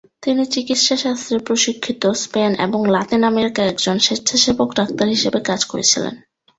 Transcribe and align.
তিনি 0.21 0.43
চিকিৎসাশাস্ত্রে 0.45 1.37
প্রশিক্ষিত, 1.39 2.01
স্পেন 2.15 2.51
এবং 2.59 2.79
লাতিন 2.87 3.21
আমেরিকায় 3.23 3.69
একজন 3.69 3.97
স্বেচ্ছাসেবক 3.99 4.69
ডাক্তার 4.75 5.07
হিসাবে 5.07 5.39
কাজ 5.43 5.61
করেছিলেন। 5.65 6.13